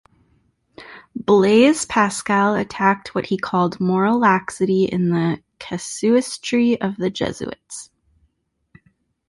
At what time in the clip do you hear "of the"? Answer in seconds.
6.81-7.11